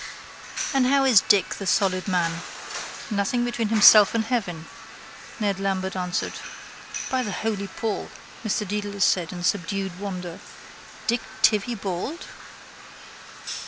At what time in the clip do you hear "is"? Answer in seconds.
1.05-1.21